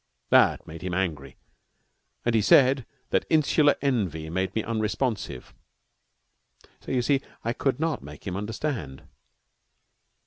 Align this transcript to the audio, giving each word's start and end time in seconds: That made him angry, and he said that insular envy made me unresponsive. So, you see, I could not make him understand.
That 0.31 0.65
made 0.65 0.81
him 0.81 0.95
angry, 0.95 1.37
and 2.25 2.33
he 2.33 2.41
said 2.41 2.87
that 3.11 3.23
insular 3.29 3.75
envy 3.83 4.31
made 4.31 4.55
me 4.55 4.63
unresponsive. 4.63 5.53
So, 6.79 6.91
you 6.91 7.03
see, 7.03 7.21
I 7.43 7.53
could 7.53 7.79
not 7.79 8.01
make 8.01 8.25
him 8.25 8.35
understand. 8.35 9.03